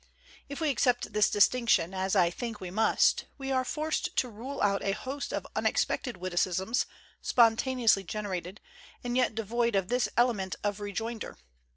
If 0.49 0.59
we 0.59 0.71
accept 0.71 1.13
this 1.13 1.29
distinction, 1.29 1.93
as 1.93 2.15
I 2.15 2.31
think 2.31 2.59
we 2.59 2.71
must, 2.71 3.25
we 3.37 3.51
are 3.51 3.63
forced 3.63 4.15
to 4.15 4.29
rule 4.29 4.59
out 4.63 4.81
a 4.83 4.93
host 4.93 5.31
of 5.31 5.45
unex 5.55 5.85
pected 5.85 6.17
witticisms, 6.17 6.87
spontaneously 7.21 8.03
generated, 8.03 8.61
and 9.03 9.15
yet 9.15 9.35
devoid 9.35 9.75
of 9.75 9.89
this 9.89 10.09
element 10.17 10.55
of 10.63 10.79
rejoinder. 10.79 11.37